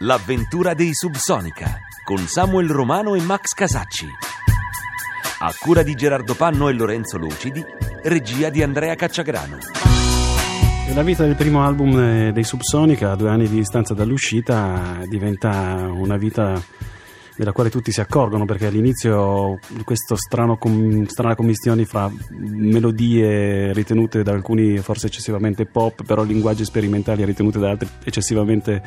[0.00, 4.06] L'avventura dei Subsonica con Samuel Romano e Max Casacci.
[5.38, 7.64] A cura di Gerardo Panno e Lorenzo Lucidi,
[8.02, 9.56] regia di Andrea Cacciagrano.
[10.92, 15.88] La vita del primo album eh, dei Subsonica, a due anni di distanza dall'uscita, diventa
[15.90, 16.62] una vita
[17.36, 24.78] della quale tutti si accorgono perché all'inizio questa strana commistione fra melodie ritenute da alcuni
[24.78, 28.82] forse eccessivamente pop, però linguaggi sperimentali ritenute da altri eccessivamente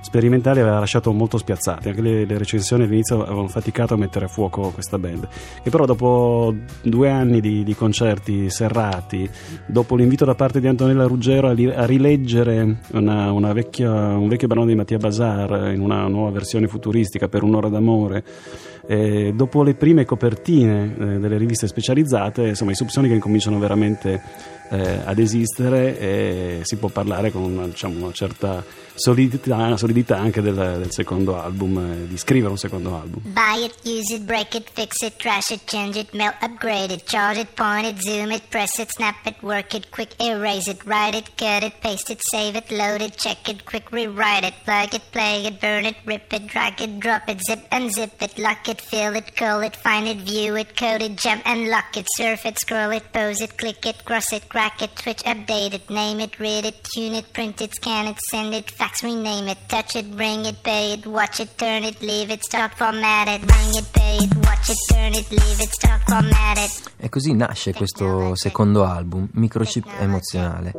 [0.00, 1.88] sperimentali aveva lasciato molto spiazzati.
[1.88, 5.28] Anche le, le, recensioni all'inizio avevano faticato a mettere a fuoco questa band.
[5.62, 9.28] Che però dopo due anni di, di concerti serrati,
[9.66, 14.28] dopo l'invito da parte di Antonella Ruggero a, li, a rileggere una, una vecchia, un
[14.28, 17.88] vecchio brano di Mattia Bazar in una nuova versione futuristica per un'ora d'amore,
[18.86, 24.20] eh, dopo le prime copertine eh, delle riviste specializzate, insomma i Subsonica incominciano veramente
[24.70, 30.40] eh, ad esistere e si può parlare con una, diciamo, una certa solidità, solidità anche
[30.40, 33.20] del, del, secondo album, eh, di scrivere un secondo album.
[33.24, 37.04] Buy it, use it, break it, fix it, trash it, change it, melt, upgrade it,
[37.06, 40.84] charge it, point it, zoom it, press it, snap it, work it, quick erase it,
[40.84, 44.54] write it, cut it, paste it, save it, load it, check it, quick rewrite it,
[44.64, 48.38] plug it, play it, burn it, rip it, drag it, drop it, zip unzip it,
[48.38, 51.96] lock it, fill it, call it, find it, view it, code it, jump and lock
[51.96, 55.72] it, surf it, scroll it, pose it, click it, cross it, crack it, switch, update
[55.72, 59.48] it, name it, read it, tune it, print it, scan it, send it, fax, rename
[59.48, 63.26] it, touch it, bring it, pay it, watch it, turn it, leave it, stop, format
[63.26, 66.92] it, bring it, pay it, watch it, turn it, leave it, stop, format it.
[66.98, 70.74] E così nasce questo secondo album, Microchip Emozionale,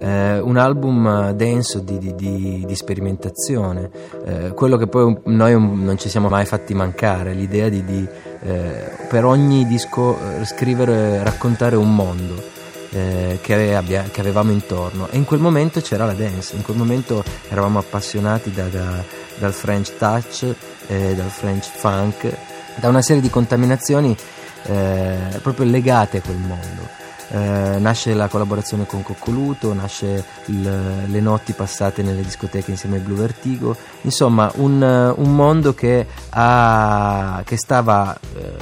[0.00, 3.90] eh, un album denso di, di, di, di sperimentazione,
[4.24, 8.08] eh, quello che poi noi non ci siamo mai fatti mancare, l'idea di,
[8.42, 12.58] eh, per ogni disco eh, scrivere, raccontare un mondo
[12.90, 16.76] eh, che, abbia, che, avevamo intorno e in quel momento c'era la dance, in quel
[16.76, 19.02] momento eravamo appassionati da, da,
[19.38, 20.54] dal French touch,
[20.86, 22.36] eh, dal French funk,
[22.76, 24.16] da una serie di contaminazioni
[24.64, 26.98] eh, proprio legate a quel mondo.
[27.32, 33.02] Eh, nasce la collaborazione con Coccoluto, nasce il, le notti passate nelle discoteche insieme ai
[33.02, 34.82] Blue Vertigo, insomma un,
[35.16, 38.52] un mondo che, ha, che stava eh,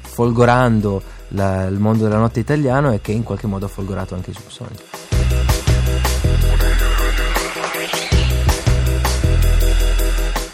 [0.00, 4.30] folgorando la, il mondo della notte italiano e che in qualche modo ha folgorato anche
[4.30, 4.82] i Subsonic.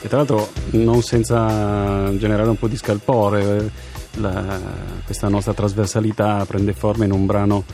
[0.03, 3.71] E tra l'altro non senza generare un po' di scalpore,
[4.17, 4.61] la,
[5.05, 7.65] questa nostra trasversalità prende forma in un brano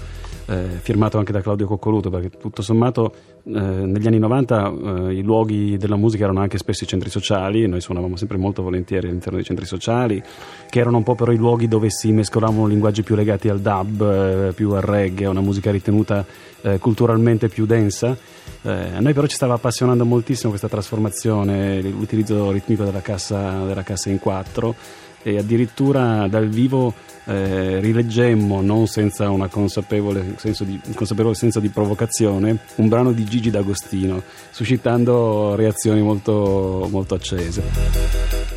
[0.50, 3.12] eh, firmato anche da Claudio Coccoluto, perché tutto sommato
[3.44, 7.68] eh, negli anni 90 eh, i luoghi della musica erano anche spesso i centri sociali,
[7.68, 10.20] noi suonavamo sempre molto volentieri all'interno dei centri sociali,
[10.68, 14.02] che erano un po' però i luoghi dove si mescolavano linguaggi più legati al dub,
[14.02, 16.26] eh, più al reggae, una musica ritenuta
[16.62, 18.16] eh, culturalmente più densa.
[18.62, 23.84] Eh, a noi però ci stava appassionando moltissimo questa trasformazione, l'utilizzo ritmico della cassa, della
[23.84, 24.74] cassa in quattro
[25.22, 26.94] e addirittura dal vivo
[27.24, 33.12] eh, rileggemmo, non senza un consapevole senso, di, un consapevole senso di provocazione, un brano
[33.12, 37.62] di Gigi D'Agostino, suscitando reazioni molto, molto accese.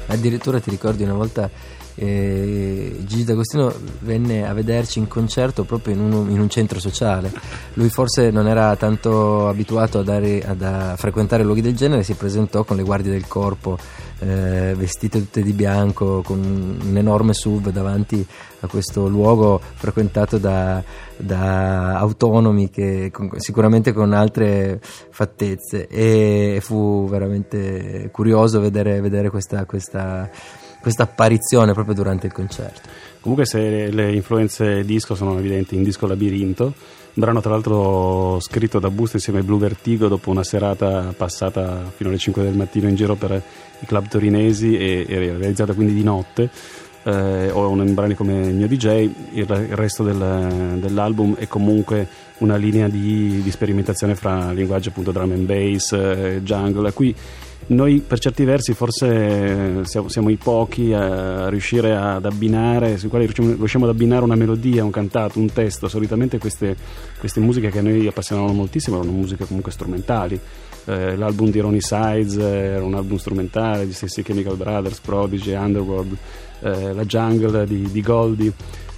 [0.08, 1.50] Addirittura ti ricordi una volta
[1.96, 7.32] eh, Gigi D'Agostino venne a vederci in concerto proprio in, uno, in, un centro sociale.
[7.74, 12.14] Lui forse non era tanto abituato a, dare, ad, a frequentare luoghi del genere, si
[12.14, 13.78] presentò con le guardie del corpo
[14.20, 18.26] eh, vestite tutte di bianco con un enorme SUV davanti
[18.62, 20.82] a questo luogo frequentato da,
[21.18, 29.66] da autonomi che con, sicuramente con altre fattezze e fu veramente curioso vedere, vedere questa,
[29.66, 30.30] questa
[30.84, 32.82] questa apparizione proprio durante il concerto.
[33.22, 36.74] Comunque se le influenze disco sono evidenti in Disco Labirinto,
[37.14, 42.10] brano tra l'altro scritto da Busto insieme ai Blue Vertigo dopo una serata passata fino
[42.10, 43.42] alle 5 del mattino in giro per
[43.80, 46.50] i club torinesi e, e realizzata quindi di notte,
[47.04, 52.06] eh, o un brani come il mio DJ, il, il resto del, dell'album è comunque
[52.44, 57.16] una linea di, di sperimentazione fra linguaggi appunto drum and bass, eh, jungle, qui
[57.66, 63.26] noi per certi versi forse siamo, siamo i pochi a riuscire ad abbinare, sui quali
[63.26, 65.88] riusciamo, riusciamo, ad abbinare una melodia, un cantato, un testo.
[65.88, 66.76] Solitamente queste,
[67.18, 70.38] queste musiche che a noi appassionavano moltissimo erano musiche comunque strumentali.
[70.86, 76.18] Eh, l'album di Ronnie Sides era un album strumentale, gli stessi Chemical Brothers, Prodigy, Underworld,
[76.60, 78.52] eh, la Jungle di, di Goldie.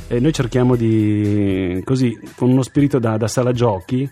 [0.08, 4.08] E noi cerchiamo di, così, con uno spirito da, da sala giochi,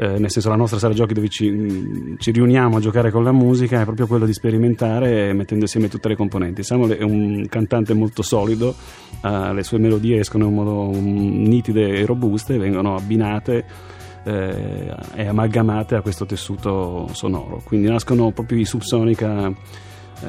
[0.00, 3.24] eh, nel senso la nostra sala giochi dove ci, mm, ci, riuniamo a giocare con
[3.24, 6.62] la musica è proprio quello di sperimentare mettendo insieme tutte le componenti.
[6.62, 8.74] Samuel è un cantante molto solido,
[9.22, 13.64] eh, le sue melodie escono in modo um, nitide e robuste, vengono abbinate
[14.22, 17.60] eh, e amalgamate a questo tessuto sonoro.
[17.64, 19.54] Quindi nascono proprio i Subsonica eh,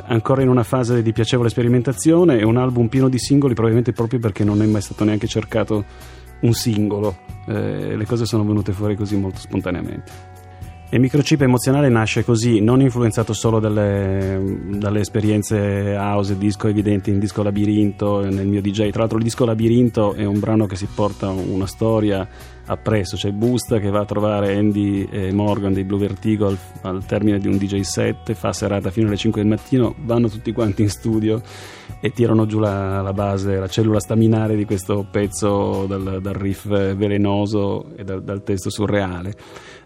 [0.06, 4.19] ancora in una fase di piacevole sperimentazione e un album pieno di singoli probabilmente proprio
[4.19, 5.86] perché non è mai stato neanche cercato
[6.41, 10.28] un singolo, eh, le cose sono venute fuori così molto spontaneamente.
[10.91, 17.19] E microchip emozionale nasce così, non influenzato solo dalle, dalle, esperienze house disco evidenti in
[17.19, 18.89] disco labirinto nel mio DJ.
[18.89, 22.27] Tra l'altro il disco labirinto è un brano che si porta una storia
[22.65, 27.06] appresso, c'è Busta che va a trovare Andy e Morgan dei Blue Vertigo al, al
[27.06, 30.81] termine di un DJ set, fa serata fino alle 5 del mattino, vanno tutti quanti
[30.81, 31.42] in studio
[32.01, 36.68] e tirano giù la, la base, la cellula staminale di questo pezzo dal, dal riff
[36.68, 39.35] velenoso e dal, dal testo surreale.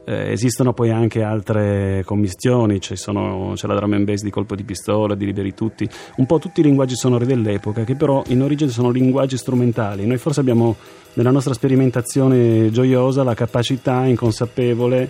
[0.06, 4.64] Eh, esistono poi anche altre commistioni, sono, c'è la drum and bass di colpo di
[4.64, 8.70] pistola, di liberi tutti, un po' tutti i linguaggi sonori dell'epoca che però in origine
[8.70, 10.06] sono linguaggi strumentali.
[10.06, 10.76] Noi forse abbiamo
[11.14, 15.10] nella nostra sperimentazione gioiosa la capacità inconsapevole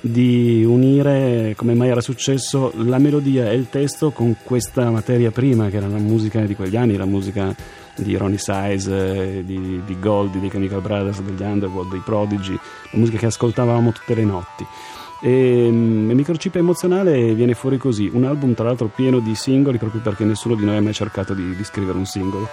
[0.00, 5.68] di unire, come mai era successo, la melodia e il testo con questa materia prima,
[5.68, 7.54] che era la musica di quegli anni, la musica
[8.02, 12.58] di Ronnie Size, di, di Goldie, dei Chemical Brothers, degli Underworld, dei Prodigy,
[12.90, 14.66] la musica che ascoltavamo tutte le notti.
[15.20, 20.00] E, e Microchip emozionale viene fuori così, un album tra l'altro pieno di singoli proprio
[20.00, 22.48] perché nessuno di noi ha mai cercato di, di scrivere un singolo.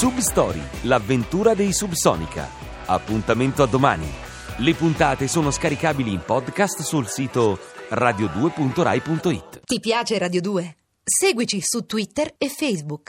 [0.00, 2.48] Substory, l'avventura dei Subsonica.
[2.86, 4.10] Appuntamento a domani.
[4.56, 7.58] Le puntate sono scaricabili in podcast sul sito
[7.90, 9.60] radio2.rai.it.
[9.62, 10.76] Ti piace Radio 2?
[11.04, 13.08] Seguici su Twitter e Facebook.